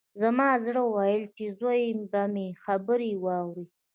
زما 0.21 0.49
زړه 0.65 0.83
ویل 0.93 1.23
چې 1.37 1.45
زوی 1.59 1.83
به 2.11 2.21
مې 2.33 2.47
خبرې 2.63 3.11
واوري 3.23 3.65